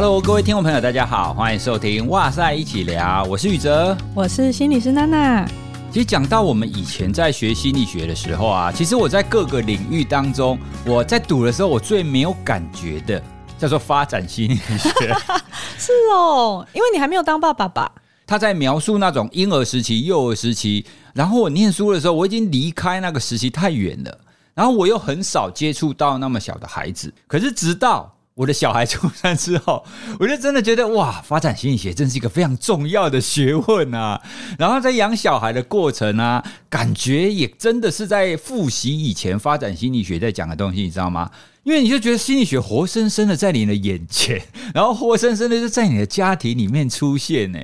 [0.00, 5.44] Hello，各位听众朋友，大家好，欢迎收听《哇塞一起聊》，我是宇哲，我是心理师娜娜。
[5.90, 10.56] 其实讲到我们以前在学心理学的时候啊，其实我在各个领域当中，
[10.86, 13.20] 我在读的时候，我最没有感觉的
[13.58, 14.88] 叫做发展心理学。
[15.76, 17.90] 是哦，因为你还没有当爸爸吧？
[18.24, 24.20] 他在描述那种婴儿时期、幼儿时期，然后我念书的时候，我已经离开那个时期太远了，
[24.54, 28.14] 然后我又很少接触到那么小的孩子，可是直到。
[28.38, 29.84] 我的小孩出生之后，
[30.20, 34.22] 我就真的觉得哇，发展心理学真是一个非常重要的学问啊！
[34.56, 41.28] 然后在养小孩的过程啊，感觉也真的是在复习以前发展心理学在讲的东西，你知道吗？
[41.64, 44.40] 因为你就觉得心理学活生生的在你的眼前，
[44.72, 47.58] 然后活生生的就在你的家庭里面出现呢。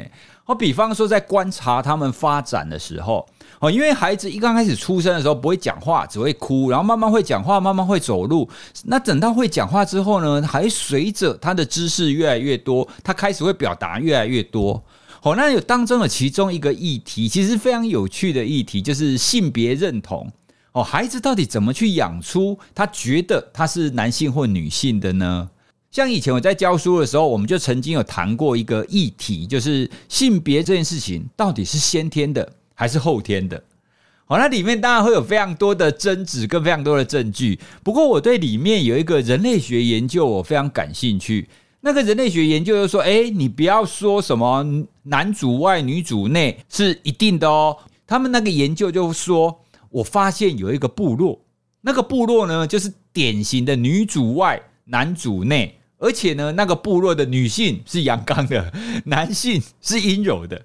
[0.47, 3.27] 我比方说，在观察他们发展的时候。
[3.61, 8.47] 哦，因为孩子一刚开始出生的时候不会讲话，只会哭，然后慢慢会讲话，慢慢会走路。
[8.85, 14.83] 那等到会讲话之后呢，还随着他的知识越来越多，他开始会表达越来越多。
[15.23, 20.31] 好，那有当中的其中一个议题，其实非常有趣的议题，就是性别认同。
[20.73, 25.49] 哦，孩子到底怎么去养出他觉得他是男性或女性的呢？
[25.95, 32.53] 像以前我在教书的时候，我们就曾经有谈过一个议题，就是性别这件事情到底是先天的。
[32.77, 33.63] 还是后天的，
[34.25, 37.57] 好，那里面当然会有非常多的争执跟非常多的证据。
[37.85, 41.49] 不过，我对里面有一个人类学研究，我非常感兴趣。
[41.83, 44.67] 那个人类学研究就说：“哎，你不要说什么
[45.05, 47.77] 男主外女主内是一定的哦。”
[48.09, 51.41] 他们那个研究就说：“我发现有一个部落，
[51.81, 58.73] 那个部落呢，就是典型的女主外男主内，而且呢，那个部落的女性是阳刚的，
[59.07, 60.61] 男性是阴柔的。”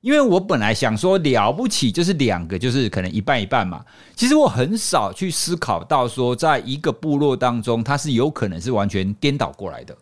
[0.00, 3.84] 因为我本来想说了不起，就是两个，就是可能一半一半嘛。
[4.16, 9.94] 其实我很少去思考到说，在一个部落当中，它是有可能是完全颠倒过来的。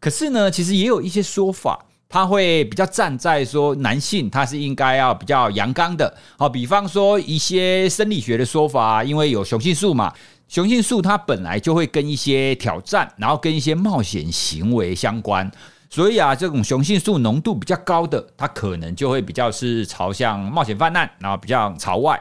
[0.00, 6.12] 可是呢，其实也有一些说法，他会比较站在说男性他是应该要比较阳刚的。
[6.36, 10.12] 好，比方说一些生理学的说法，因为有雄性素嘛，
[10.50, 15.48] 雄性素它本来就会跟一些挑战，然后跟一些冒险行为相关。
[15.88, 22.20] 所以啊，这种雄性素浓度比较高的，它可能就会比较是朝向冒险犯难，然后比较朝外。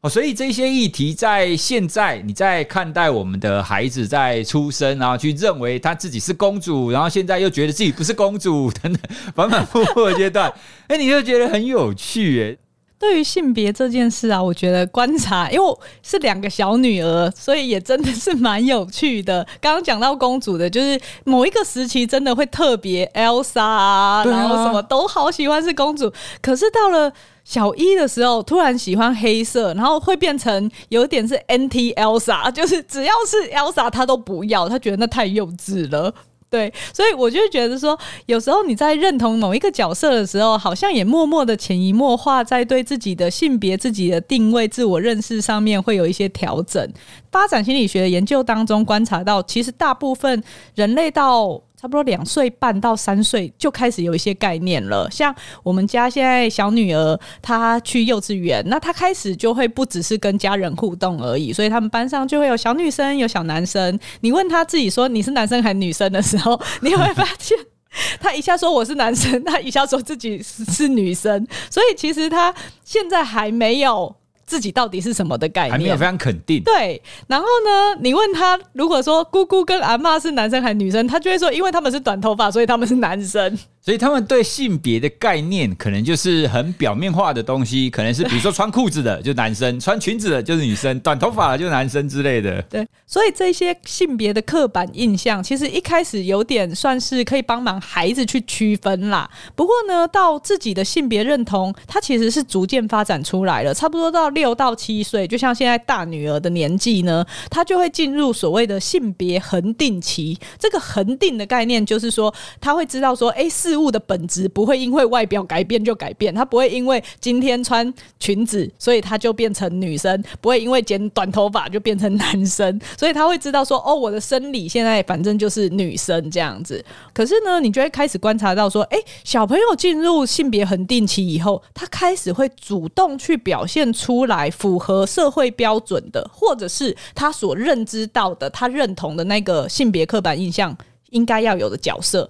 [0.00, 9.02] 哦，所以这些议题在现在你在看待我们的孩子在出生，然后去认为他自己是公主，然后现在又觉得自己不是公主等等
[9.34, 10.52] 反反复复的阶段，
[10.86, 12.58] 哎，你就觉得很有趣耶。
[12.98, 19.46] 对于性别这件事啊，我觉得观察，因为我是两个小女儿，所以也真的是蛮有趣的。
[19.60, 26.10] 刚刚讲到公主的，就是某一个时期真的会特别 Elsa 啊，然后什么都好喜欢是公主。
[26.40, 27.12] 可是到了
[27.44, 36.14] 小一的时候，突然喜欢黑色，然后会变成有点是 anti Elsa，就是只要是 Elsa 她都不要，她觉得那太幼稚了。
[36.48, 46.88] 对，所以我就觉得说，有时候你在认同某一个角色的时候，好像也默默的潜移默化，在对自己的性别、自己的定位、自我认识上面会有一些调整。
[47.32, 50.42] 发展心理学的研究当中观察到，其实大部分
[50.74, 55.32] 人类到差不多两岁半到三岁就开始有一些概念了，像
[55.62, 63.96] 我们家现在小女儿，她去幼稚园，那她开始就会不只是跟家人互动而已，所以他们班上就会有小女生，有小男生。
[64.22, 67.56] 你问她自己说你是男生还是女生的时候，你会发现
[68.18, 72.52] 她一下说我是男生，她一下说自己是女生，所以其实她
[72.84, 74.12] 现在还没有。
[74.46, 75.72] 自己到底是什么的概念？
[75.72, 76.62] 还没有非常肯定。
[76.62, 83.58] 对，然后呢，你问他，如果说姑姑跟阿嬷是男生还是女生，他就会说，因为他们是短头发，所以他们是男生。
[83.86, 92.60] 所以他们对性别的概念，可能就是很表面化的东西，可能是比如说穿裤子的就男生，穿裙子的就是女生，短头发的就是男生之类的。
[92.68, 99.30] 对，所以这些性别的刻板印象，其实一开始有点算是可以帮忙孩子去区分啦。
[99.54, 103.72] 不过呢，到自己的性别认同，它其实是逐渐发展出来了。
[103.72, 110.36] 差不多到六到七岁，就像现在大女儿的年纪呢，她就会进入所谓的性别恒定期。
[110.58, 113.75] 这个恒定的概念，就是说她会知道说，哎，是。
[113.76, 122.80] 物的本质不会因为外表改变就改变，他不会因为今天穿裙子，所以他就变成女生；不会因为剪短头发就变成男生。
[122.96, 126.84] 所以他会知道说，哦，我的生理现在反正就是女生这样子。
[127.12, 140.76] 可是呢，你就会开始观察到说，诶，小朋友进入性别恒定期以后，他开始会主动去表现出来符合社会标准的，或者是他所认知到的、他认同的那个性别刻板印象
[141.10, 142.28] 应该要有的角色。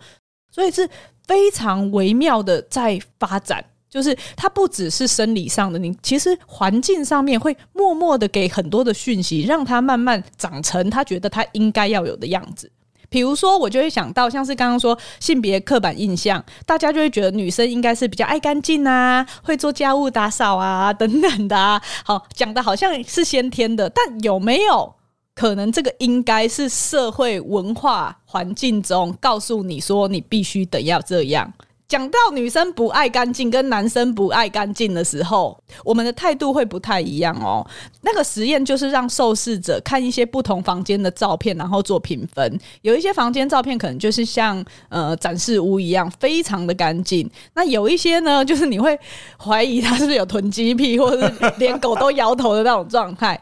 [0.51, 0.89] 所以是。
[1.27, 12.71] 非常微妙的在发展，就是它不只是生理上的，你其实环境上面会默默的给很多的讯息，让他慢慢长成他觉得他应该要有的样子。
[13.09, 21.81] 比如说，我就会想到，像是刚刚说性别刻板印象，大家就会觉得女生应该是比较爱干净啊，会做家务、打扫啊等等的。
[22.05, 24.96] 好，讲的好像是先天的，但有没有
[25.37, 31.53] 可能这个应该是社会文化环境中告诉你说你必须得要这样？
[31.87, 37.65] 讲到女生不爱干净跟男生不爱干净的时候，我们的态度会不太一样哦。
[38.01, 42.59] 那个实验就是让受试者看一些不同房间的照片，然后做评分。
[42.83, 47.31] 有一些房间照片可能就是像呃展示屋一样，非常的干净。
[47.55, 48.99] 那有一些呢，就是你会
[49.39, 53.41] 怀疑他是不是有囤积癖，或者是连狗都摇头的那种状态。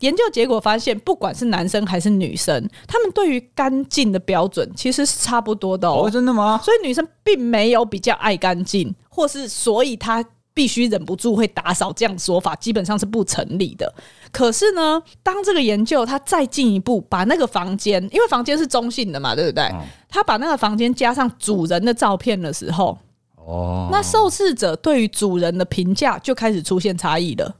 [0.00, 6.04] 研究结果发现，不管是男生还是女生，他们对于干净的标准其实是差不多的哦。
[6.06, 6.60] 哦，真的吗？
[6.62, 13.92] 所以女生并没有比较爱干净，或是所以她必须忍不住会打扫，这样说法基本上是不成立的。
[14.32, 19.64] 可是呢，当这个研究它再进一步把那个房间，因为房间是中性的嘛，对不对？
[19.64, 22.96] 嗯、他把那个房间加上主人的照片的时候，
[23.36, 27.54] 哦，那受试者对于主人的评价就开始出现差异了。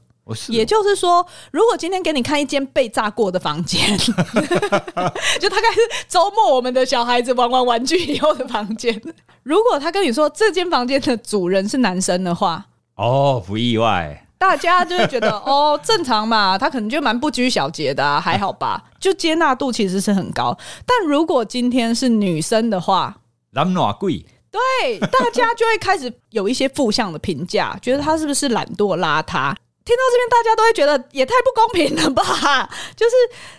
[0.49, 9.01] 也就是说，如果今天给你看一间被炸过的房间， 就大概是周末我们的小孩子玩完玩具以后的房间。
[9.43, 12.65] 如果他跟你说这间房间的主人是男生的话，
[12.95, 20.57] 哦，不意外，大家就会觉得 哦，正常嘛，他可能就蛮不拘小节的啊，还好吧，就接纳度其实是很高。
[20.85, 23.15] 但如果今天是女生的话，
[23.51, 29.55] 懒惰贵，对，大家就会开始有一些负向的评价，觉得他是不是懒惰邋遢。
[29.87, 32.69] 听到这边，大家都会觉得也太不公平了吧？
[32.93, 33.15] 就是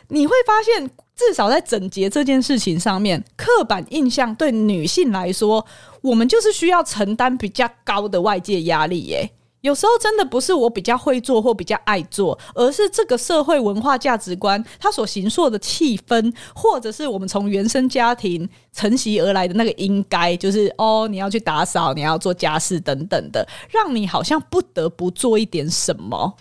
[0.08, 5.64] 你会发现，至少在整洁这件事情上面，刻板印象对女性来说，
[6.02, 9.30] 我们就是需要承担比较高的外界压力耶。
[9.62, 26.37] 有时候真的不是我比较会做或比较爱做，而是这个社会文化价值观它所形塑的气氛，或者是我们从原生家庭承袭而来的那个应该，就是哦，你要去打扫，你要做家事等等的，让你好像不得不做一点什么。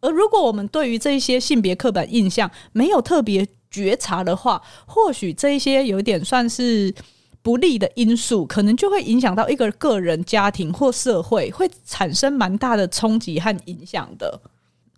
[0.00, 6.92] 而如果我们对于这些性别刻板印象没有特别觉察的话，或许这一些有点算是。
[7.48, 14.38] 不利的因素可能就会影响到一个个人、家庭或社会，会产生蛮大的冲击和影响的。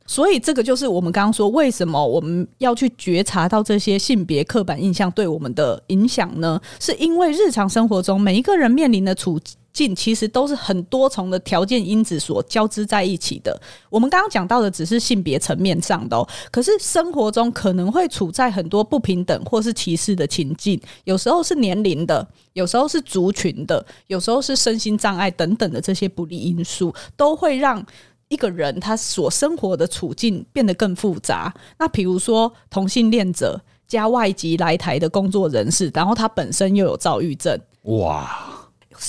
[0.05, 6.61] 所以，这个就是我们刚刚说，为什么我们要去觉察到这些性别刻板印象对我们的影响呢？
[6.81, 13.61] 是因为日常生活中每一个人面临的处境境，其实都是很多重的条件因子所交织在一起的。
[13.88, 27.84] 我们刚刚讲到的只是性别层面上的哦，可是生活中可能会处在很多不平等或是歧视的情境，有时候是年龄的，有时候是族群的，有时候是身心障碍等等的这些不利因素，都会让。
[28.28, 31.52] 一个人他所生活的处境变得更复杂。
[31.76, 38.59] 那比如说同性恋者加外籍来台的工作人士，然后他本身又有躁郁症，哇，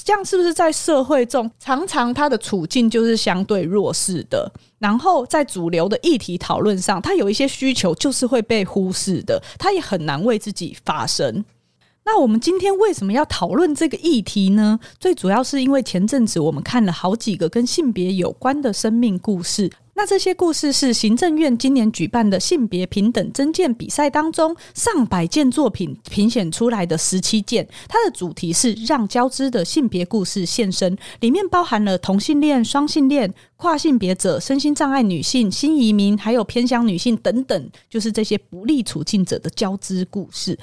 [0.05, 4.51] 这样是不是在社会中常常他的处境就是相对弱势的？
[4.79, 11.43] 然后在主流的议题讨论上，他有一些需求就是会被忽视的，他也很难为自己发声。
[12.03, 14.79] 那我们今天为什么要讨论这个议题呢？
[14.99, 19.69] 最主要是因为前阵子我们看了好几个跟性别有关的生命故事。
[20.01, 27.67] 那这些故事是行政院今年举办的性别平等征件比赛当中上百件作品评选出来的十七件。
[27.87, 40.57] 它的主题是让交织的性别故事现身，里面包含了同性恋、双性恋、跨性别者、身心障碍女性、新移民，还有偏乡女性等等，就是这些不利处境者的交织故事。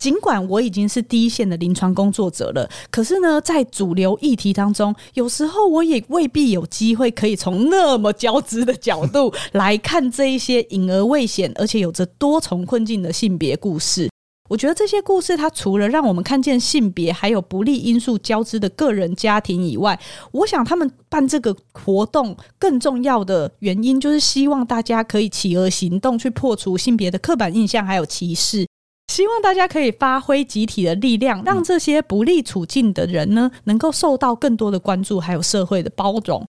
[0.00, 14.08] 尽管我已经是第一线的临床工作者了，可是呢，在主流议题当中，有时候我也未必有机会可以从那么交织的角度 来看这一些隐而未显，而且有着多重困境的性别故事。
[14.48, 20.00] 我觉得这些故事，它除了让我们看见性别还有不利因素交织的个人家庭以外，
[20.32, 28.66] 我想他们办这个活动更重要的原因，就是希望大家可以起而行动，去破除性别的刻板印象还有歧视。
[29.10, 36.46] 希望大家可以发挥集体的力量，让这些不利处境的人呢，能够受到更多的关注，还有社会的包容。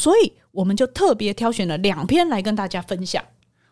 [0.00, 3.20] 所以，我们就特别挑选了两篇来跟大家分享。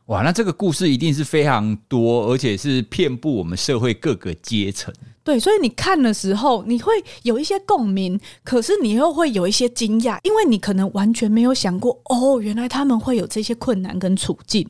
[0.06, 4.92] 哇，那这个故事一定是非常多，而且是遍布我们社会各个阶层。
[5.22, 14.68] 对，所以你看的时候，你会有一些共鸣，可是你又会有一些惊讶，因为你可能完全没有想过，哦，原来他们会有这些困难跟处境。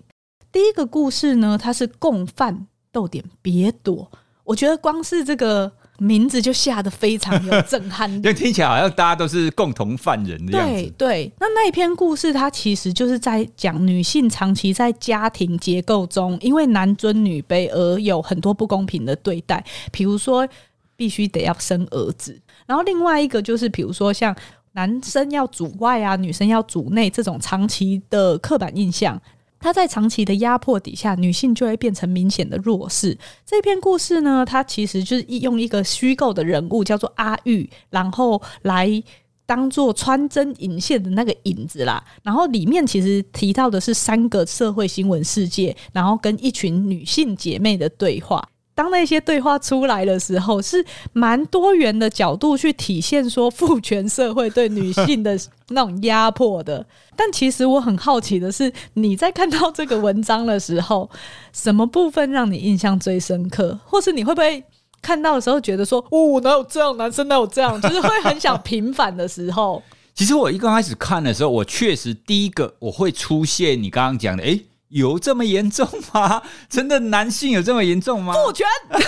[0.53, 2.67] 第一个故事呢，它是共犯。
[2.95, 4.09] 逗点，别躲！
[4.45, 10.75] 我觉得光是这个名字就下得非常有震撼力， 就听起来好像大家都是共同犯人的样子。
[10.75, 20.47] 对对，那那一篇故事，它其实就是在讲女性长期在家庭结构中，因为男尊女卑而有很多不公平的对待，比如说
[20.95, 24.37] 必须得要生儿子，然后另外一个就是比如说像
[24.73, 29.21] 男生要主外啊，女生要主内这种长期的刻板印象。
[29.65, 33.17] 她在长期的压迫底下，女性就会变成明显的弱势。
[33.47, 39.03] 这篇故事呢，它其实就是用一个虚构的人物叫做阿玉，然后来
[39.47, 42.05] 当做穿针引线的那个引子啦。
[42.23, 48.47] 然后里面其实提到的是三个社会新闻事件，然后跟一群女性姐妹的对话。
[48.75, 55.39] 当那些对话出来的时候，是蛮多元的角度去体现说父权社会对女性的
[55.69, 56.85] 那种压迫的。
[57.17, 61.09] 但其实我很好奇的是，你在看到这个文章的时候，
[61.53, 63.79] 什么部分让你印象最深刻？
[63.85, 64.63] 或是你会不会
[65.01, 69.81] 看到的时候觉得说，哦， 哪有这样，男生哪有这样，就是会很想 平反的时候？
[70.15, 74.65] 其实我一刚开始看的时候，我确实第一个我会出现你刚刚讲的，诶。
[74.95, 76.41] 有这么严重吗？
[76.71, 78.33] 真的男性有这么严重吗？
[78.33, 78.65] 父权。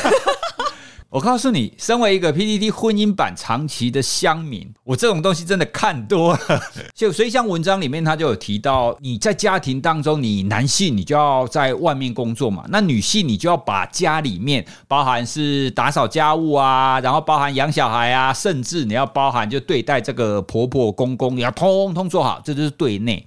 [1.09, 6.61] 我告诉你，身为一个 PDD 婚姻版长期的乡民，我这种东西真的看多了。
[6.93, 23.25] 就所以像文章里面他就有提到，你在家庭当中，你男性你就要在外面工作嘛，那女性你就要把家里面包含是打扫家务啊，然后包含养小孩啊，甚至你要包含就对待这个婆婆公公，你要通通做好，这就是对内。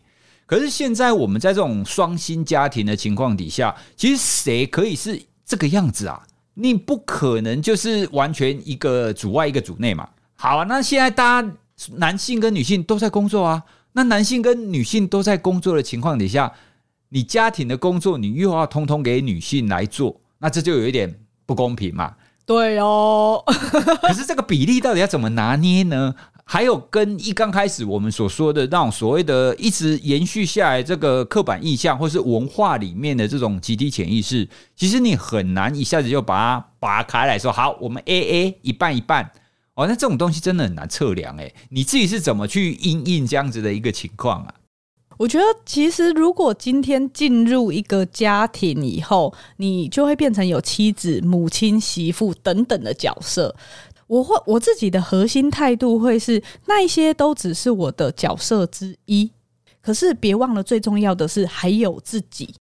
[0.49, 6.25] 可是现在我们在这种双薪家庭的情况底下，其实谁可以是这个样子啊？
[6.55, 10.09] 你不可能就是完全一个主外一个主内嘛。
[10.33, 11.51] 好啊，那现在大家
[11.97, 16.51] 男性跟女性都在工作啊，那男性跟女性都在工作的情况底下，
[17.09, 21.13] 你家庭的工作你又要通通给女性来做，那这就有一点
[21.45, 22.15] 不公平嘛。
[22.43, 23.43] 对哦，
[24.01, 26.15] 可是这个比例到底要怎么拿捏呢？
[26.51, 39.31] 还有跟一刚开始我们所说的那种所谓的一直延续下来这个刻板印象，或是文化里面的这种集体潜意识，其实你很难一下子就把它拔开来说，好，我们 AA 一半一半
[39.75, 44.55] 哦，那这种东西真的很难测量诶，你自己是怎么去因应这样子的一个情况啊？
[45.17, 53.53] 我觉得其实如果今天进入一个家庭以后，你就会变成有妻子、母亲、媳妇等等的角色。
[54.09, 59.29] 我会我自己的核心态度会是那一些都只是我的角色之一，
[59.81, 62.53] 可是别忘了最重要的是还有自己。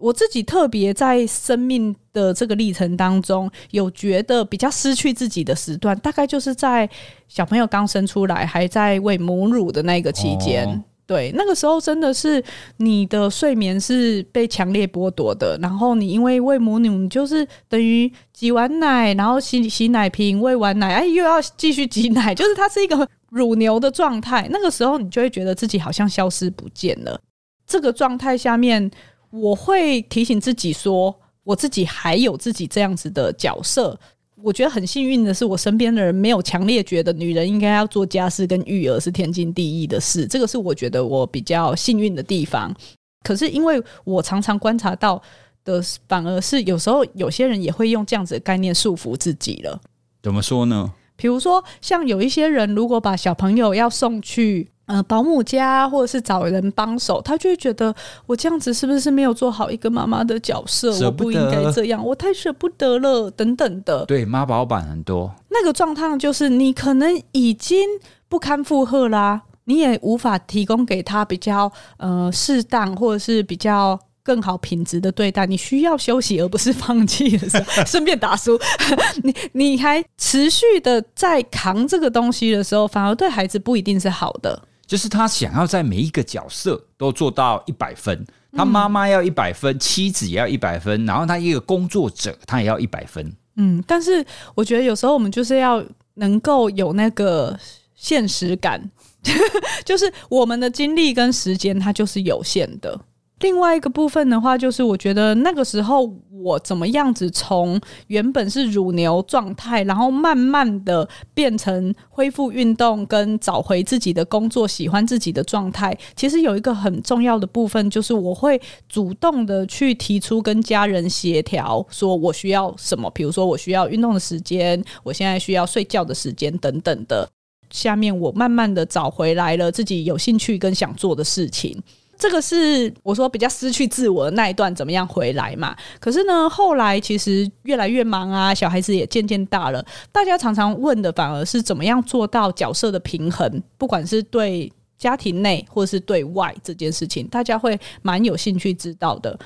[0.00, 6.88] 我自己特别在生命的这个历程当中，有觉得比较失去自己的时段，大概就是在
[7.28, 10.82] 小朋友刚生出来还在喂母乳的那个期间。
[11.10, 12.40] 对，那个时候真的是
[12.76, 24.46] 你的睡眠是被强烈剥夺的，然后你因为喂母乳，你就是等于挤完奶，然后洗洗奶瓶，喂完奶，哎，又要继续挤奶， 就是它是一个乳牛的状态。
[24.52, 27.20] 那个时候你就会觉得自己好像消失不见了。
[27.66, 28.88] 这个状态下面，
[29.30, 31.12] 我会提醒自己说，
[31.42, 33.98] 我自己还有自己这样子的角色。
[34.42, 42.74] 我觉得很幸运的是，我身边的人没有强烈觉得女人应该要做家事跟育儿是天经地义的事，这个是我觉得我比较幸运的地方。
[43.22, 45.20] 可是因为我常常观察到
[45.64, 49.80] 的，反而是有时候有些人也会用这样子的概念束缚自己了。
[50.22, 50.92] 怎么说呢？
[51.16, 54.68] 比如说，像有一些人如果把小朋友要送去。
[54.90, 57.94] 呃，保姆家或者是找人帮手，他就会觉得
[58.26, 60.92] 我这样子是不是没有做好一个妈妈的角色？
[61.06, 64.04] 我不应该这样，我太舍不得了，等等的。
[64.06, 65.32] 对，妈宝版很多。
[65.48, 67.86] 那个状态就是你可能已经
[68.28, 75.46] 不堪负荷啦，你也无法提供给他比较呃适当或者是比较更好品质的对待。
[75.46, 78.58] 你需要休息而不是放弃的时候， 顺便打书。
[79.22, 84.60] 你你还持续的在扛这个东西的时候，反而对孩子不一定是好的。
[84.90, 93.32] 就是他想要在每一个角色都做到一百分，他妈妈要一百分，妻子也要一百分，然后他一个工作者他也要一百分。
[93.54, 95.80] 嗯，但是我觉得有时候我们就是要
[96.14, 97.56] 能够有那个
[97.94, 98.82] 现实感，
[99.86, 103.00] 就是我们的精力跟时间它就是有限的。
[103.40, 115.96] 另外一个部分的话，就是我觉得那个时候我怎么样子从原本是乳牛状态，然后慢慢的变成恢复运动跟找回自己的工作，喜欢自己的状态。
[116.14, 127.28] 其实有一个很重要的部分，就是我会主动的去提出跟家人协调，说我需要什么，比如说我需要运动的时间，我现在需要睡觉的时间等等的。
[127.70, 131.82] 下面我慢慢的找回来了自己有兴趣跟想做的事情。
[132.20, 135.74] 这个是我说比较失去自我的那一段，怎么样回来嘛？
[135.98, 149.38] 可是呢，后来其实越来越忙啊，小孩子也渐渐大了，大家常常问的反而是怎么样做到角色的平衡，不管是对家庭内或是对外这件事情，大家会蛮有兴趣知道的。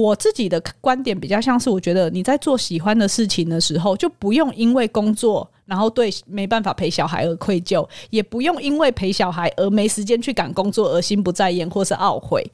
[0.00, 12.44] 我自己的观点比较像是，我觉得你在做喜欢的事情的时候，就不用因为工作，然后对没办法陪小孩而愧疚，也不用因为陪小孩而没时间去赶工作而心不在焉或是懊悔。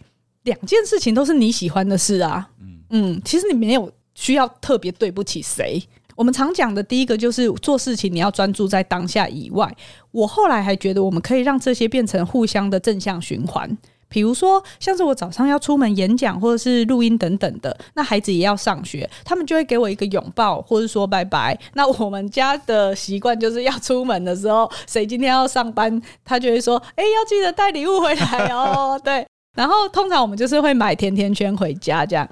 [0.44, 5.82] 两件事情都是你喜欢的事啊，嗯嗯，其实你没有需要特别对不起谁。
[6.16, 9.72] 我们常讲的第一个就是做事情你要专注在当下以外，
[10.10, 13.78] 我后来还觉得我们可以让这些变成互相的正向循环。
[14.08, 21.58] 比如说，像是我早上要出门演讲或者是录音等等的，那孩子也要上学，他们就会给我一个拥抱，或者说拜拜。
[21.74, 29.26] 那我们家的习惯就是要出门的时候，谁今天要上班，他就会说：“哎，要记得带礼物回来哦。”对。
[29.56, 32.28] 然后通常我们就是会买甜甜圈回家这样。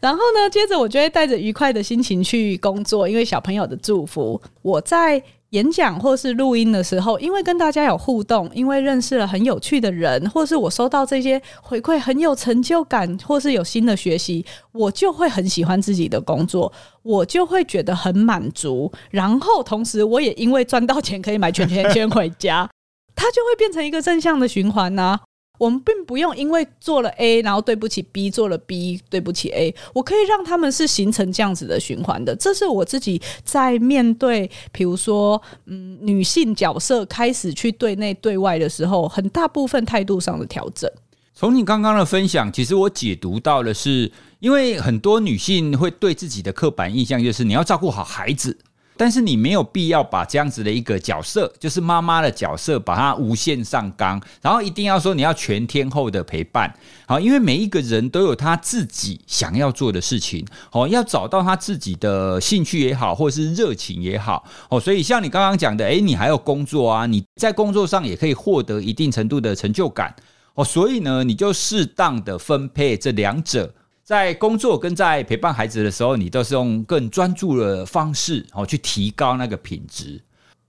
[0.00, 5.22] 然后呢，接着我就会带着愉快的心情去工作，因为小朋友的祝福，我在。
[5.50, 16.70] 演讲或是录音的时候，因为跟大家有互动，因为认识了很有趣的人，或是我收到这些回馈很有成就感，或是有新的学习，我就会很喜欢自己的工作，
[17.02, 18.92] 我就会觉得很满足。
[19.10, 22.68] 然后同时，我也因为赚到钱可以买全全圈回家，
[23.16, 25.18] 它就会变成一个正向的循环呐、
[25.58, 29.74] 我们并不用因为做了 A，然后对不起 B，做了 B，对不起 A。
[29.92, 32.34] 我可以让他们是形成这样子的循环的。
[32.36, 40.90] 这是我自己在面对，比如说，嗯，女性角色开始去对内对外的时候，很大部分态度上的调整。
[41.34, 44.10] 从你刚刚的分享，其实我解读到的是，
[44.40, 48.58] 因为很多女性会对自己的刻板印象就是你要照顾好孩子。
[48.98, 56.74] 但是你没有必要把这样子的一个角色，就是妈妈的角色，把它无限上纲，然后一定要说你要全天候的陪伴。
[57.06, 70.12] 好，因为每一个人都有他自己想要做的事情，好，要找到他自己的兴趣也好，或者是热情也好，哦，所以像你刚刚讲的，诶，你还有工作啊，你在工作上也可以获得一定程度的成就感，
[70.54, 73.72] 哦，所以呢，你就适当的分配这两者。
[74.08, 80.18] 在工作跟在陪伴孩子的时候，你都是用更专注的方式哦，去提高那个品质。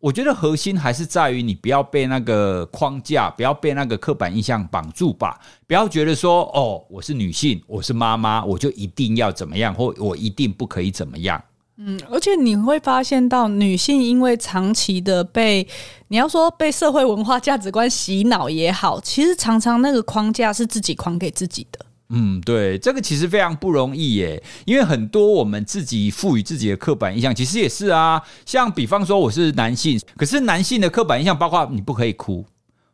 [0.01, 5.39] 我觉得核心还是在于你不要被那个框架，不要被那个刻板印象绑住吧。
[5.65, 11.41] 不要觉得说哦，我是女性，我是妈妈，我就一定要怎么样，或我一定不可以怎么样。
[11.77, 15.65] 嗯，而且你会发现到女性因为长期的被
[16.09, 21.85] 你要说被社会文化价值观洗脑也好，其实常常那个框架是自己框给自己的。
[22.11, 28.19] 嗯，对，这个其实非常不容易耶，因为很多我们自己赋予自己的刻板印象，其实也是啊。
[28.47, 32.43] 像比方说我是男性，可是男性的刻板印象包括你不可以哭，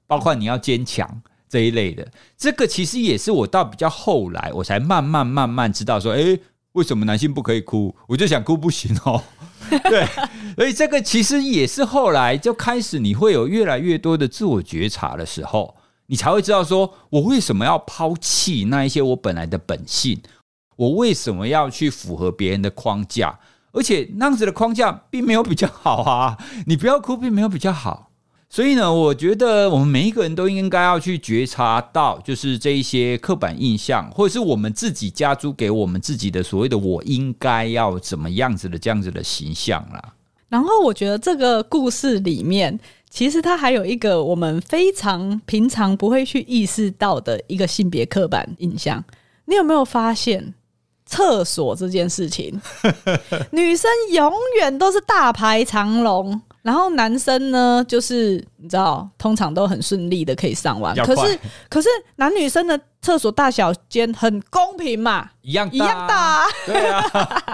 [0.05, 1.09] 包括你要坚强
[1.47, 2.05] 这一类的。
[2.37, 6.37] 这个其实也是我到比较后来，我才慢慢慢慢知道说，诶，
[6.73, 7.95] 为什么男性不可以哭？
[8.09, 9.23] 我就想哭不行哦。
[9.89, 10.05] 对，
[10.57, 15.73] 所以这个其实也是后来就开始你会有越来越多的自我觉察的时候。
[16.07, 20.21] 你才会知道，说我为什么要抛弃那一些我本来的本性，
[20.75, 23.39] 我为什么要去符合别人的框架，
[23.71, 26.37] 而且那样子的框架并没有比较好啊！
[26.67, 28.11] 你不要哭，并没有比较好。
[28.47, 40.13] 所以呢，我觉得我们每一个人都应该要去觉察到，就是这一些刻板印象，或者是我们自己加诸给我们自己的所谓的“我应该要怎么样子的”这样子的形象啦。
[40.49, 42.79] 然后，我觉得这个故事里面。
[43.15, 49.01] 其实它还有一个我们非常平常不会去意识到的一个性别刻板印象，
[49.45, 50.53] 你有没有发现？
[51.05, 52.59] 厕所这件事情，
[53.51, 60.95] 女生永远都是大排长龙，然后男生呢，就是你知道，通常都很顺利的可以上完。
[61.05, 66.45] 可是，可是男女生的厕所大小间很公平嘛，一样一样大啊。
[66.65, 67.01] 对啊。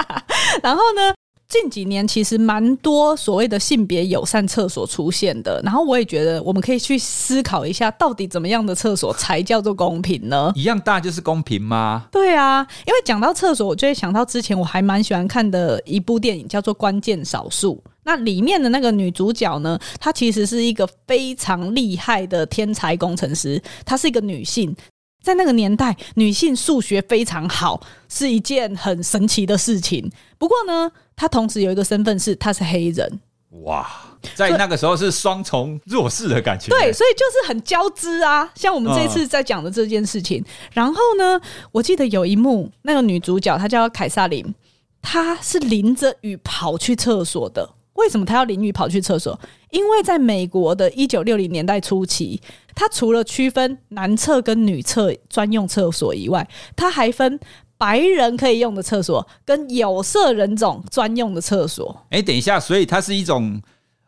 [0.64, 1.14] 然后呢？
[1.52, 10.54] 近几年其实蛮多所谓的性别友善厕所出现的，然后我也觉得我们可以去思考一下，到底怎么样的厕所才叫做公平呢？
[10.56, 12.06] 一样大就是公平吗？
[12.10, 17.76] 对啊，因为讲到厕所，我就会想到之前我还蛮喜欢看的一部电影，叫做《关键少数》。
[18.04, 24.74] 那里面的那个女主角呢，她其实是一个非常厉害的天才工程师，她是一个女性。
[25.22, 27.80] 在那个年代，女性数学非常好
[28.10, 30.12] 是一件很神奇的事情。
[30.38, 33.20] 不过呢，她同时有一个身份是她是黑人。
[33.66, 33.86] 哇，
[34.34, 36.70] 在那个时候是双重弱势的感觉。
[36.70, 38.50] 对，所以就是很交织啊。
[38.56, 40.46] 像我们这次在讲的这件事情，嗯。
[40.74, 41.40] 然后呢，
[41.72, 44.56] 我记得有一幕，那个女主角她叫凯撒琳，
[45.02, 47.70] 她是淋着雨跑去厕所的。
[47.94, 49.40] 为什么他要淋雨跑去厕所？
[49.70, 52.42] 因为在美国的一九六零年代初期，
[52.74, 57.40] 他除了区分男厕跟女厕专用厕所以外，他还分
[57.78, 62.06] 白人可以用的厕所跟有色人种专用的厕所。
[62.10, 63.62] 哎，等一下，所以它是一种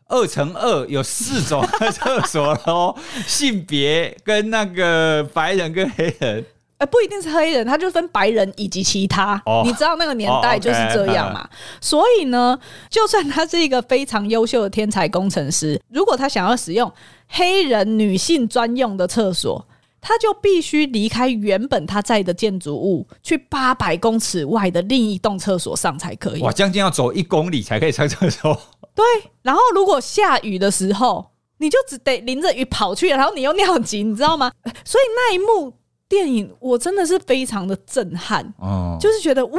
[0.08, 2.96] 二乘二，有四种厕所喽，
[3.28, 6.46] 性别跟那个白人跟黑人。
[6.86, 9.42] 不一定是黑人，他就分白人以及其他。
[9.46, 11.78] Oh, 你知道那个年代就是这样嘛？Oh, okay.
[11.82, 16.92] 所以呢，就算他是一个非常优秀的天才工程师，如果他想要使用
[17.28, 19.66] 黑人女性专用的厕所，
[20.02, 26.42] 他就必须离开原本他在的建筑物，去八百公尺外的另一栋厕所上才可以。
[26.42, 28.54] 哇，将近要走一公里才可以上厕所。
[28.94, 29.04] 对，
[29.42, 31.26] 然后如果下雨的时候，
[31.60, 34.52] 你就只得淋着雨跑去，然后你又尿急，你知道吗？
[34.84, 35.74] 所以那一幕。
[36.14, 39.58] 电影我真的是非常的震撼，哦，就是觉得哇，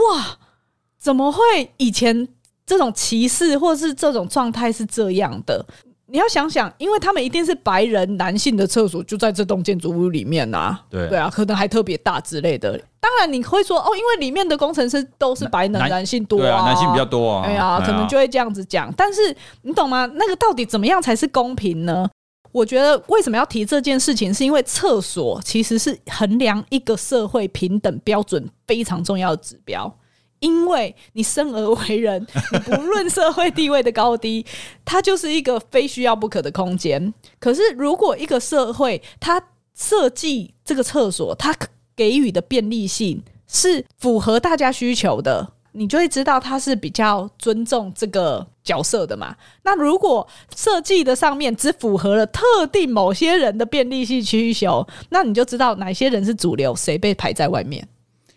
[0.97, 1.43] 怎么会
[1.79, 2.29] 以前
[2.65, 5.67] 这种歧视或是这种状态是这样的？
[6.07, 12.81] 你要想想，因为他们一定是白人男性的厕所就在这栋建筑物里面啊，对对啊，可能还特别大之类的。
[13.01, 18.95] 当然你会说哦，因为里面的工程师都是白人，男，男性多啊，啊，男性比较多啊，哎呀，可能就会这样子讲。
[18.97, 20.09] 但是你懂吗？
[20.15, 22.09] 那个到底怎么样才是公平呢？
[22.55, 29.93] 我觉得为什么要提这件事情，是因为厕所其实是衡量一个社会平等标准非常重要的指标。
[30.39, 34.47] 因为你生而为人， 你不论社会地位的高低，
[34.85, 37.13] 它就是一个非需要不可的空间。
[37.41, 39.43] 可是，如果一个社会它
[39.75, 41.53] 设计这个厕所，它
[41.97, 45.55] 给予的便利性是符合大家需求的。
[45.77, 49.35] 你就会知道他是比较尊重这个角色的嘛。
[49.65, 57.87] 那如果设计的上面只符合了特定某些人的便利性需求，那你就知道哪些人是主流，谁被排在外面。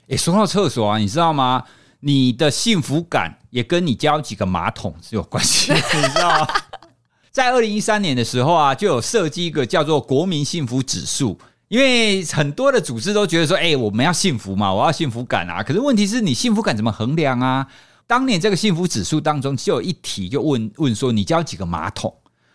[0.07, 1.63] 诶，说到厕所啊，你知道吗？
[1.99, 6.47] 你的幸福感也跟你家有几个马桶是有关系的， 你知道吗？
[7.31, 11.37] 在二零一三年的时候啊，就有设计一个叫做国民幸福指数。
[11.67, 15.61] 因为很多的组织都觉得说，哎，我们要幸福嘛，我要幸福感啊。
[15.61, 17.67] 可是问题是你幸福感怎么衡量啊？
[18.05, 22.13] 当年这个幸福指数当中就有一题，就问问说，你家有几个马桶？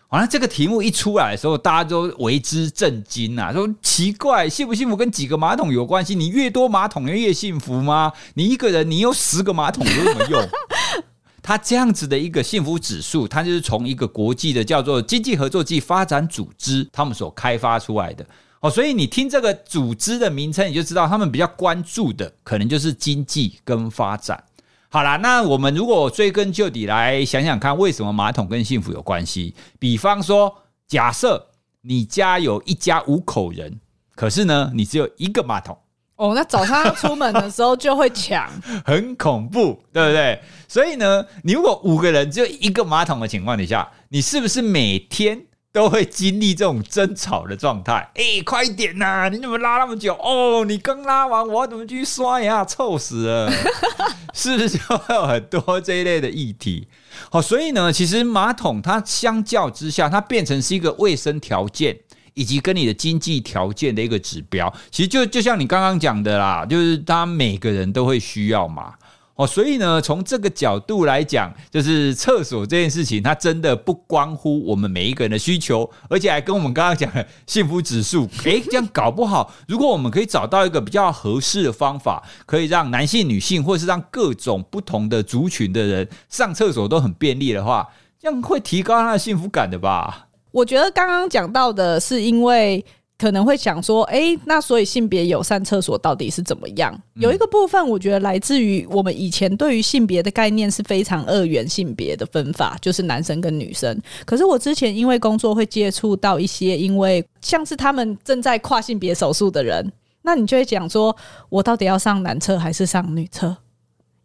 [0.09, 6.15] 好像这个题目一出来的时候，大家都为之震惊啊，说奇怪，幸不幸福跟几个马桶有关系？
[6.15, 8.13] 你越多马桶越幸福吗？
[8.35, 10.49] 你一个人你有十个马桶有什么用？
[11.43, 18.25] 它这样子的一个幸福指数，它就是从一个国际的叫做经济合作暨发展组织他们所开发出来的。
[18.63, 24.43] 哦，所以你听这个组织的名称，你就知道他们比较关注的可能就是经济跟发展。
[24.89, 29.53] 好啦，那我们如果追根究底来想想看，为什么马桶跟幸福有关系？
[29.81, 30.55] 比方说，
[30.87, 31.49] 假设
[31.81, 33.81] 你家有一家五口人，
[34.15, 35.77] 可是呢，你只有一个马桶。
[36.15, 38.49] 哦，那早上要出门的时候就会抢，
[38.87, 40.41] 很恐怖，对不对？
[40.69, 45.47] 所以呢，你如果五个人只有一个马桶的情况底下，你是不是每天？
[45.73, 48.11] 都会经历这种争吵的状态。
[48.15, 49.29] 哎，快一点呐、啊！
[49.31, 50.15] 你怎么拉那么久？
[50.15, 52.63] 哦，你刚拉完，我要怎么去刷牙？
[52.65, 53.51] 臭死了！
[54.35, 56.87] 是不是就会有很多这一类的议题？
[57.31, 61.97] 好，所以呢，其实马桶它相较之下，它变成是一个卫生条件
[62.35, 64.73] 以及跟你的经济条件的一个指标。
[64.91, 68.93] 其实就就像你刚刚讲的啦，就是他每个人都会需要嘛。
[69.35, 87.89] 哦，所以呢，从这个角度来讲，就是厕所这件事情，它真的不关乎我们每一个人的需求，而且还跟我们刚刚讲的幸福指数， 诶，这样搞不好，如果我们可以找到一个比较合适的方法，可以让男性、女性，或是让各种不同的族群的人上厕所都很便利的话，
[88.21, 90.29] 这样会提高他的幸福感的吧？
[90.51, 92.85] 我觉得刚刚讲到的是因为。
[93.23, 96.93] 可能会想说，哎、欸，那所以性别友善厕所到底是怎么样？
[97.15, 103.97] 有一个部分，我觉得来自于我们以前对于性别的概念是非常二元性别的分法，就是男生跟女生。
[104.27, 111.15] 可是我之前因为工作会接触到一些，因为像是他们正在跨性别手术的人，那你就会讲说，
[111.49, 113.57] 我到底要上男厕还是上女厕？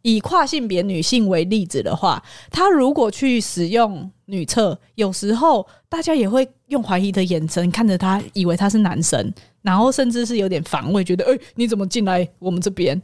[0.08, 13.02] 以跨性别女性为例子的话，她如果去使用女厕，有时候大家也会用怀疑的眼神看着她，以为她是男生，然后甚至是有点防卫，觉得哎、你怎么进来我们这边？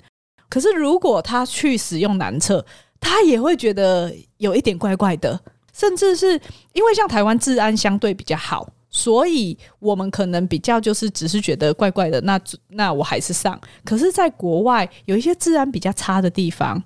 [0.48, 2.66] 可是如果她去使用男厕，
[3.02, 5.38] 她也会觉得有一点怪怪的，
[5.74, 6.40] 甚至是
[6.72, 8.70] 因为像台湾治安相对比较好。
[8.96, 13.60] 所以，我们可能比较就是只是觉得怪怪的，那那我还是上。
[13.84, 16.82] 可是，在国外有一些治安比较差的地方，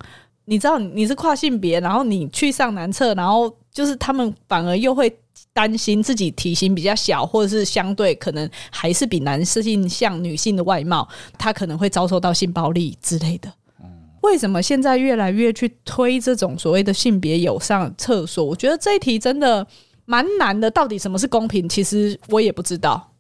[0.46, 5.14] 你知道你是跨性别，然后你去上男厕，然后就是他们反而又会
[5.52, 11.06] 担心自己体型比较小，或者是相对可能还是比男性像女性的外貌，
[11.38, 13.52] 他可能会遭受到性暴力之类的。
[14.22, 18.46] 为什么现在越来越去推这种所谓的性别友善厕所？
[18.46, 19.66] 我觉得这一题真的
[20.08, 20.72] 蛮难的。
[20.72, 21.70] 到底什么是公平？
[21.70, 23.14] 其实我也不知道。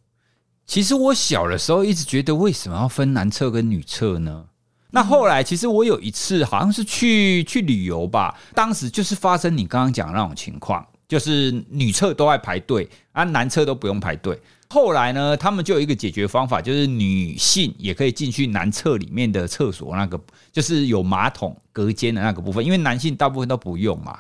[0.65, 4.45] 其实我小的时候一直觉得，为什么要分男厕跟女厕呢？
[4.91, 14.41] 那后来，其实我有一次好像是去去旅游吧，当时就是发生你刚刚讲的那种情况，就是女厕都爱排队，啊，男厕都不用排队。
[14.69, 20.19] 后来呢，他们就有一个解决方法，就是女性也可以进去男厕里面的厕所，那个
[20.52, 24.19] 就是有马桶隔间的那个部分，因为男性大部分都不用嘛，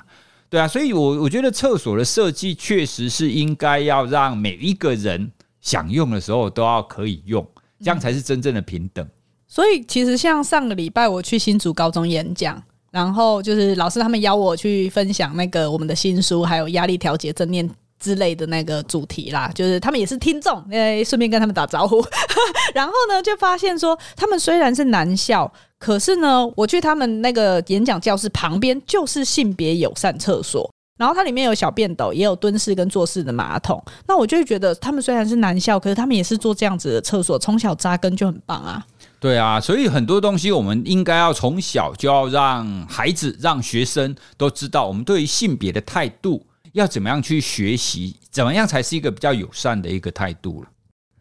[0.49, 5.29] 对啊，所以我我觉得厕所的设计确实是应该要让每一个人
[5.59, 7.45] 想用的时候都要可以用，
[7.79, 9.05] 这样才是真正的平等。
[9.47, 19.51] 所以其实像上个礼拜我去新竹高中演讲，然后就是老师他们邀我去分享那个我们的新书，还有压力调节正念之类的那个主题啦。
[19.53, 22.01] 就是他们也是听众，诶，顺便跟他们打招呼。
[22.73, 33.81] 然后呢，就发现说他们虽然是男校，可是呢，我去他们那个演讲教室旁边就是性别友善厕所，然后它里面有小便斗，也有蹲式跟坐式的马桶。
[34.07, 38.83] 那我就会觉得他们虽然是男校，可是他们也是做这样子的厕所，从小扎根就很棒啊。
[39.19, 50.69] 对啊，所以很多东西我们应该要从小就要让孩子、让学生都知道，我们对于性别的态度要怎么样去学习，怎么样才是一个比较友善的一个态度了。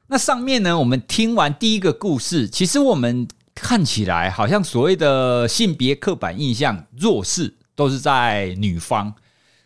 [0.08, 9.12] 那上面呢，我们听完第一个故事，其实我们看起来好像所谓的性别刻板印象弱势都是在女方，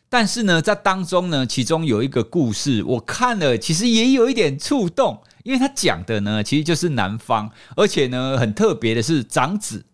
[0.09, 5.20] 但是呢，在当中呢，其中有一个故事，我看了，其实也有一点触动。
[5.42, 9.87] 因为他讲的呢，其实就是男方，而且呢，很特别的是长子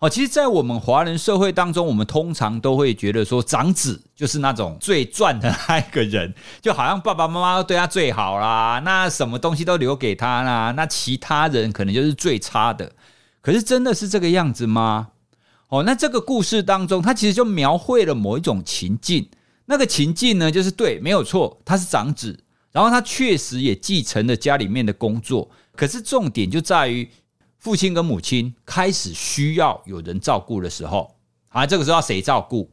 [0.00, 0.08] 哦。
[0.08, 12.92] 其实，在我们华人社会当中，我们通常都会觉得说，长子就是那种最赚的那一个人，就好像爸爸妈妈都对他最好啦，那什么东西都留给他啦，那其他人可能就是最差的。
[13.42, 15.08] 可是，真的是这个样子吗？
[15.68, 19.28] 哦，那这个故事当中，他其实就描绘了某一种情境。
[19.66, 22.44] 那个情境呢，就是对，没有错，他是长子。
[22.70, 27.06] 然后他确实也继承了家里面的工作，可是重点就在于
[27.58, 31.14] 父亲跟母亲开始需要有人照顾的时候，
[31.50, 32.70] 啊，这个时候要谁照顾？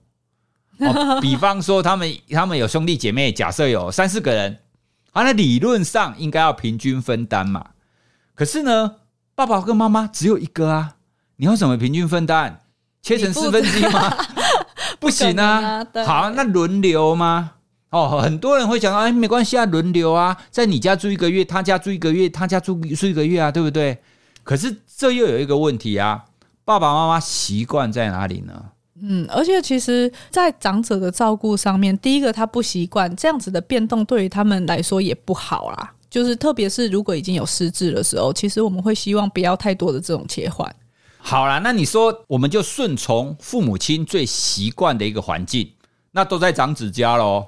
[0.77, 4.59] 哦， 比方说他们他们有兄弟姐妹，假设有三四个人，
[5.11, 7.71] 啊，那理论上应该要平均分担嘛。
[8.35, 8.95] 可是呢，
[9.39, 10.95] 爸爸跟妈妈只有一个啊，
[11.37, 12.57] 你要怎么平均分担？
[13.01, 14.13] 切成四分之一吗？
[14.99, 15.81] 不行啊。
[16.05, 17.51] 好，那轮流吗？
[17.89, 23.97] 哦，很多人会讲哎，没关系啊，轮流啊，在你家住一个月，他家住一个月，他家住住一个月啊，对不对？
[24.43, 26.25] 可是这又有一个问题啊，
[26.65, 28.65] 爸爸妈妈习惯在哪里呢？
[29.01, 35.93] 嗯，而且其实，在长者的照顾上面，第一个他不习惯这样子的变动，对于他们来说也不好啦。
[36.09, 40.73] 就是特别是如果已经有失智的时候，其实我们会希望不要太多的这种切换。
[41.17, 45.73] 好啦，那你说我们就顺从父母亲最习惯的一个环境，
[46.11, 47.45] 那都在长子家喽。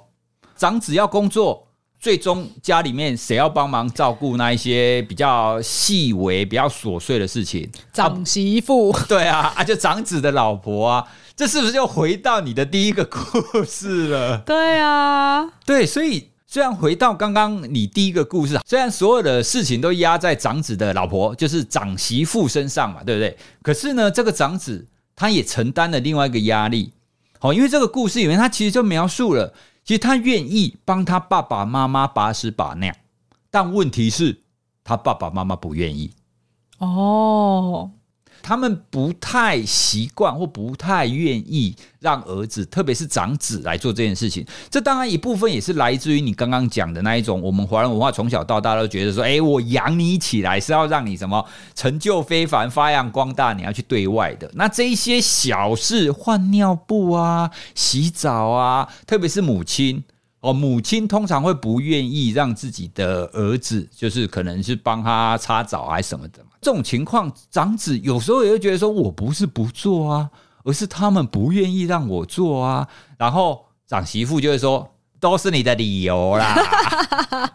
[0.55, 1.69] 长子要工作，
[1.99, 7.67] 最终家里面谁要帮忙照顾那一些比较细微、比较琐碎的事情？
[7.93, 14.39] 长媳妇，对啊， 啊，就长子的老婆啊，这是不是就回到你的第一个故事了？
[14.39, 23.37] 对啊，对，所以虽然回到刚刚你第一个故事，虽然所有的事情都压在长子的老婆，就是长媳妇身上嘛，对不对？
[23.61, 24.85] 可是呢，这个长子
[25.15, 26.91] 他也承担了另外一个压力。
[27.39, 29.53] 好，因为这个故事里面，他其实就描述了。
[29.85, 32.93] 其实他愿意帮他爸爸妈妈把屎把尿，
[33.49, 34.41] 但问题是，
[34.83, 36.11] 他爸爸妈妈不愿意。
[36.79, 37.91] 哦。
[38.41, 44.45] 他们不太习惯或不太愿意让儿子，特别是长子来做这件事情。
[44.69, 54.49] 这当然一部分也是来自于你刚刚讲的那一种，我们华人文化从小到大都觉得说，哎，我养你起来是要让你什么成就非凡、发扬光大，你要去对外的。
[54.55, 60.03] 那这一些小事，换尿布啊、洗澡啊，特别是母亲。
[60.41, 66.39] 哦，母亲通常会不愿意让自己的儿子，就是可能是帮他擦澡还是什么的。
[66.61, 70.29] 这种情况，长子有时候也会觉得说，我不是不做啊，
[70.63, 72.87] 而是他们不愿意让我做啊。
[73.17, 74.87] 然后长媳妇就会说，
[75.19, 76.55] 都是你的理由啦，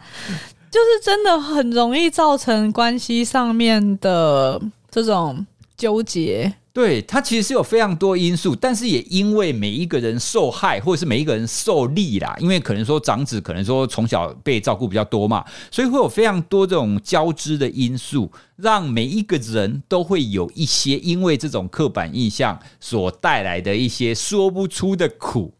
[0.68, 6.52] 就是真的很容易造成关系上面的这种纠结。
[6.76, 25.54] 对，它其实是有非常多因素，但是也因为每一个人受害，或者是每一个人受利啦，因为可能说长子可能说从小被照顾比较多嘛，所以会有非常多这种交织的因素，让每一个人都会有一些因为这种刻板印象所带来的一些说不出的苦。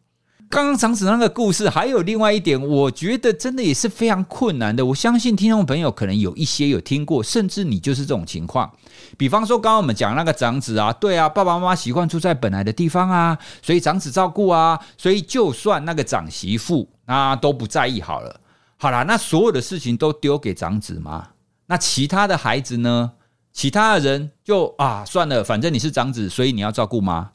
[0.49, 4.85] 刚刚长子那个故事，还有另外一点，我觉得真的也是非常困难的。
[4.87, 8.71] 我相信听众朋友可能有一些有听过，甚至你就是这种情况。
[9.19, 18.41] 比方说，刚刚我们讲那个长子啊，对啊，爸爸妈妈习惯住在本来的地方啊，所以长子照顾啊，所以就算那个长媳妇啊都不在意好了。
[18.77, 21.29] 好啦，那所有的事情都丢给长子吗？
[21.67, 23.13] 那其他的孩子呢？
[23.53, 27.33] 其他的人就啊算了，反正你是长子，所以你要照顾吗？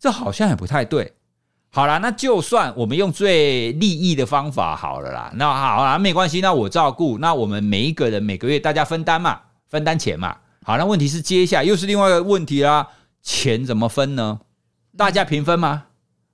[0.00, 1.12] 这好像也不太对。
[1.70, 5.30] 好啦，那就算我们用最利益的方法好了啦。
[5.36, 10.36] 那好啦，没关系，那我照顾，那我们每一个人每个月大家分担嘛，分担钱嘛。
[10.64, 12.88] 好，那问题是接下来又是另外一个问题啦，
[13.22, 14.40] 钱怎么分呢？
[14.96, 15.84] 大家平分吗？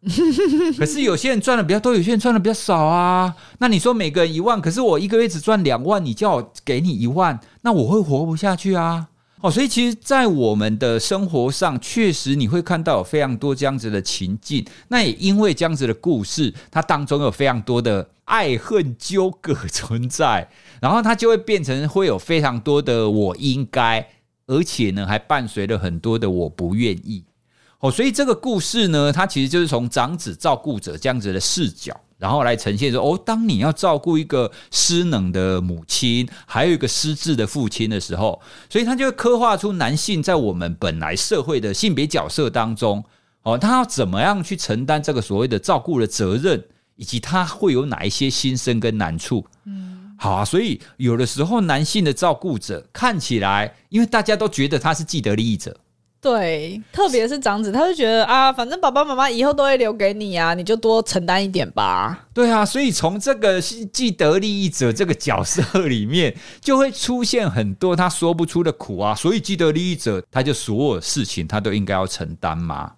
[0.78, 3.34] 可是有些人赚的比较多，有些人赚的比较少啊。
[3.58, 9.08] 那你说每个人一万，可是我一个月只赚两万，你叫我给你一万，那我会活不下去啊。
[9.44, 14.64] 哦，所以其实，在我们的生活上，确实你会看到有非常多这样子的情境。
[14.88, 20.48] 那也因为这样子的故事，它当中有非常多的爱恨纠葛存在，
[20.80, 24.08] 然后它就会变成会有非常多的我应该，
[24.46, 27.22] 而且呢，还伴随了很多的我不愿意。
[27.80, 43.04] 哦，所以这个故事呢，它其实就是从长子照顾者这样子的视角，然后来呈现说，哦，当你要照顾一个失能的母亲，还有一个失智的父亲的时候，所以他就会刻画出男性在我们本来社会的性别角色当中，
[43.42, 46.64] 哦，他要怎么样去承担这个所谓的照顾的责任，
[46.96, 49.44] 以及他会有哪一些心声跟难处。
[49.66, 55.76] 嗯，好啊，所以有的时候男性的照顾者看起来，因为大家都觉得他是既得利益者。
[56.24, 62.26] 对，特别是长子，他就觉得啊，反正爸爸妈妈以后都会留给你啊，你就多承担一点吧。
[62.32, 69.14] 对啊，所以从这个既得利益者这个角色 里面，就会出现很多他说不出的苦啊。
[69.14, 72.92] 所以既得利益者，他就所有事情他都应该要承担吗？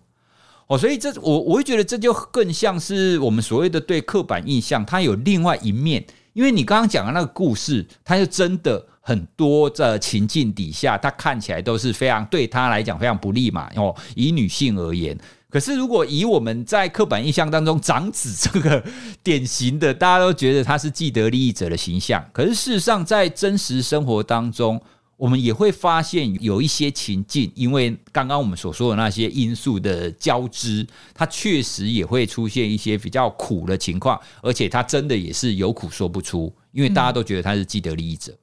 [0.68, 6.04] 哦，所以这我我会觉得这就更像是我们所谓的对刻板印象，它有另外一面。
[6.32, 8.86] 因为你刚刚讲的那个故事，它就真的。
[9.06, 13.70] 很多的情境底下，他看起来都是非常对他来讲非常不利嘛。
[13.76, 15.16] 哦，以女性而言，
[15.48, 18.82] 可是如果以我们在刻板印象当中，长子这个
[19.22, 22.28] 典型的，大家都觉得他是既得利益者的形象。
[22.32, 24.82] 可是事实上，在真实生活当中，
[25.16, 38.36] 我们也会发现有一些情境，因为刚刚我们所说的那些因素的交织，它确实也会出现一些比较苦的情况，而且他真的也是有苦说不出，因为大家都觉得他是既得利益者。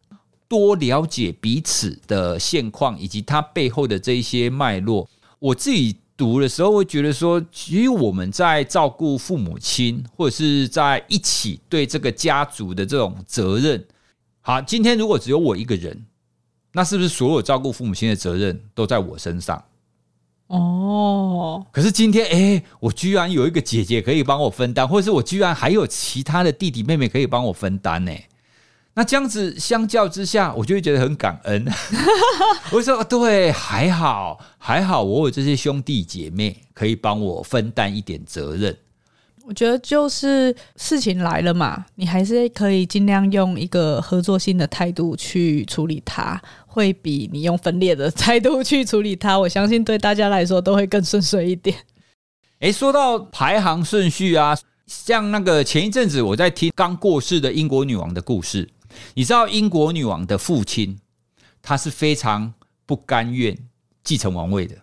[0.54, 5.10] 多了解彼此的现况以及他背后的这一些脉络。
[5.40, 13.84] 我自己读的时候会觉得说，其实我们在照顾父母亲，或者是在一起对这个家族的这种责任。
[14.42, 16.06] 好，今天如果只有我一个人，
[16.72, 19.64] 那是不是所有照顾父母亲的责任都在我身上？
[20.48, 28.12] 哦，可是今天，哎，我居然有一个姐姐可以帮我分担，或者是我居然还有其他的弟弟妹妹可以帮我分担呢？
[28.96, 31.66] 那这样子相较之下，我就会觉得很感恩。
[32.72, 38.78] 我说对，还好还好，我有这些兄弟姐妹可以帮我分担一点责任。
[39.46, 51.76] 我觉得就是事情来了嘛，你还是可以尽量用一个合作性的态度去处理它，会比你用分裂的态度去处理它， 我相信对大家来说都会更顺遂一点。
[52.60, 54.56] 诶，说到排行顺序啊，
[54.88, 58.70] 像那个前一阵子我在听刚过世的英国女王的故事。
[59.14, 61.00] 你知道英国女王的父亲，
[61.62, 62.54] 他是非常
[62.86, 63.58] 不甘愿
[64.04, 64.76] 继承王位的。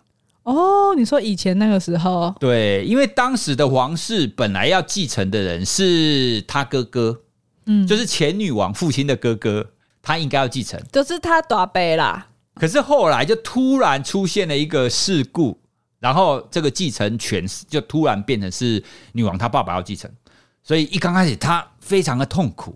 [0.43, 7.21] 哦，你说以前那个时候，对，因为当时的皇室本来要继承的人是他哥哥，
[7.67, 9.71] 嗯，就是前女王父亲的哥哥，
[10.01, 12.27] 他应该要继承，就是他大伯啦。
[12.55, 15.59] 可是后来就突然出现了一个事故，
[15.99, 20.11] 然后这个继承权就突然变成是女王她爸爸要继承，
[20.63, 22.75] 所以一刚开始他非常的痛苦。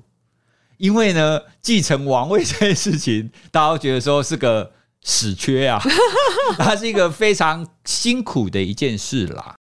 [0.77, 5.81] 因为呢，继承王位这件事情，大家都觉得说是个死缺啊，
[6.57, 9.55] 它是一个非常辛苦的一件事啦。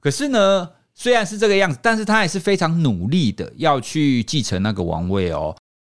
[0.00, 5.56] 可是呢，虽然是这个样子，但是他也是非常努力的要去继承那个王位哦。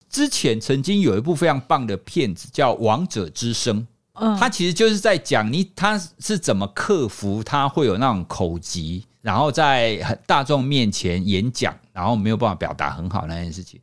[0.09, 3.79] 之前曾经有一部非常棒的片子叫《王者之声》，
[4.13, 13.79] 嗯，他其实就是在讲你他是怎么克服他会有那种口疾，然后在大众面前演讲，然后没有办法表达很好那件事情。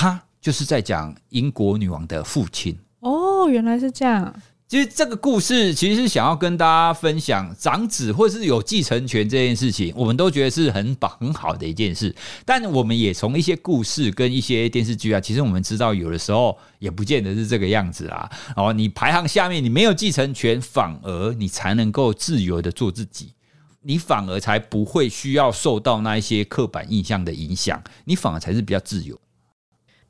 [0.00, 4.32] 他就是在讲英国女王的父亲哦，原来是这样。
[4.68, 12.14] 其实这个故事其实是想要跟大家分享长子或是有继承权这件事情，我们都觉得是很棒很好的一件事。
[12.44, 18.30] 但我们也从一些故事跟一些电视剧啊，其实我们知道有的时候也不见得是这个样子啊。
[18.54, 23.32] 哦，你排行下面你没有继承权，反而你才能够自由的做自己。
[23.82, 29.18] 你反而才不会需要受到那一些刻板印象的影响，你反而才是比较自由。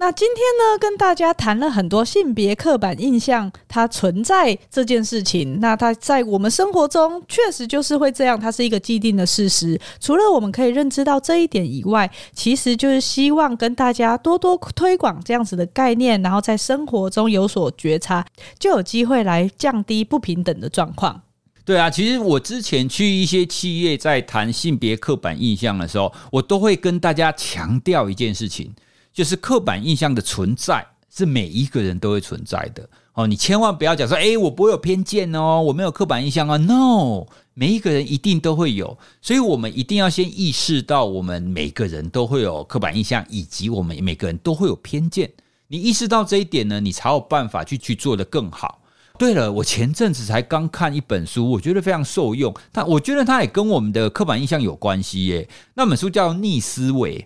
[0.01, 5.59] 那今天呢，跟大家谈了很多性别刻板印象它存在这件事情。
[5.59, 9.79] 那它在我们生活中确实就是会这样，它是一个既定的事实。
[9.99, 18.25] 除了我们可以认知到这一点以外，其实就是希望跟大家多多推广这样子的概念，然后在生活中有所觉察，
[18.57, 21.21] 就有机会来降低不平等的状况。
[21.65, 28.73] 对啊，其实我之前去一些企业在谈性别刻板印象的时候，我都会跟大家强调一件事情。
[29.19, 45.29] 就是刻板印象的存在是每一个人都会存在的哦，你千万不要讲说，诶，我不会有偏见哦，我没有刻板印象啊，no，每一个人一定都会有，所以我们一定要先意识到，我们每个人都会有刻板印象，以及我们每个人都会有偏见。
[45.67, 48.81] 你意识到这一点呢，你才有办法去去做得更好。
[49.19, 55.49] 对了，我前阵子才刚看一本书，我觉得非常受用，但我觉得它也跟我们的刻板印象有关系耶。
[55.75, 57.19] 那本书叫《逆思维》。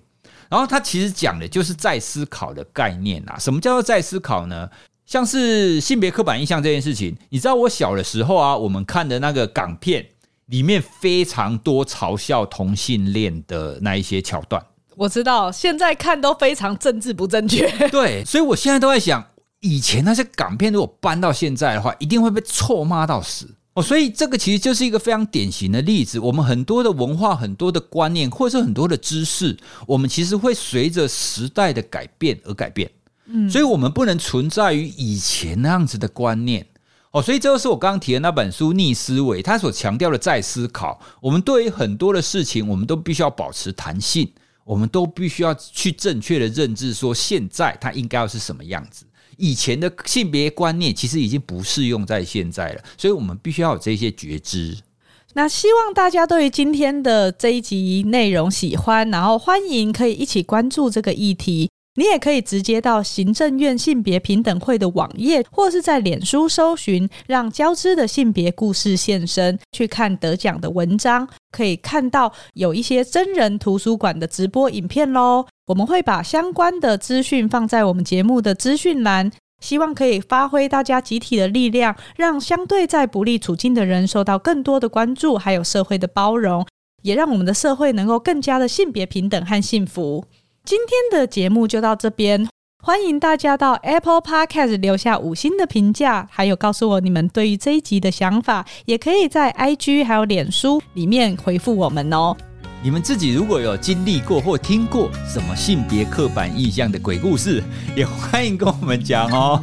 [0.53, 3.39] 然后他其实讲的就是再思考的概念啊。
[3.39, 4.69] 什么叫做再思考呢？
[5.07, 10.07] 像是性别刻板印象这件事情，你知道我小的时候啊，我们看的那个港片
[10.47, 14.63] 里面非常多嘲笑同性恋的那一些桥段。
[14.95, 17.67] 我知道，现在看都非常政治不正确。
[17.89, 19.27] 对，所以我现在都在想，
[19.61, 23.49] 以前那些港片如果搬到现在的话，一定会被臭骂到死。
[23.75, 26.19] 哦，所以这个其实就是一个非常典型的例子。
[26.19, 29.57] 我们很多的文化、很多的观念，或者是很多的知识，
[29.87, 32.91] 我们其实会随着时代的改变而改变。
[33.27, 36.67] 嗯，所以我们不能存在于以前那样子的观念。
[37.13, 41.01] 哦，所以这就是我刚刚提的那本书《逆思维》，它所强调的再思考。
[41.21, 44.31] 我们对于很多的事情，我们都必须要保持弹性，
[44.65, 49.05] 我们都必须要去正确的认知，说现在它应该要是什么样子。
[49.43, 54.79] 以前的性别观念其实已经不适用在现在了，所以我们必须要有这些觉知。
[55.35, 61.69] 那希望大家对于今天的这一集内容喜欢，然后欢迎可以一起关注这个议题。
[61.95, 75.47] 你也可以直接到行政院性别平等会的网页，或是在脸书搜寻“让交织的性别故事现身”，去看得奖的文章，可以看到有一些真人图书馆的直播影片喽。
[75.67, 79.31] 我们会把相关的资讯放在我们节目的资讯栏，
[79.61, 86.67] 希望可以发挥大家集体的力量，让相对在不利处境的人受到更多的关注，还有社会的包容，
[87.03, 90.25] 也让我们的社会能够更加的性别平等和幸福。
[90.65, 92.49] 今天的节目就到这边，
[92.81, 102.37] 欢迎大家到 Apple Podcast 留下五星的评价，还有告诉我你们对于这一集的想法，也可以在 IG 还有脸书里面回复我们哦。
[102.81, 107.61] 你们自己如果有经历过或听过什么性别刻板印象的鬼故事，
[107.97, 109.61] 也欢迎跟我们讲哦。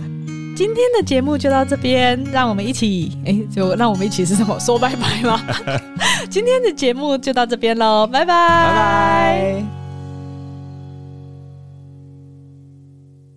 [0.54, 5.42] 今天的节目就到这边，让我们一起，哎，就让我们一起是什么说拜拜吗？
[6.30, 9.79] 今天的节目就到这边喽，拜拜，拜拜。